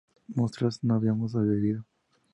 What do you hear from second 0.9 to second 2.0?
habíamos bebido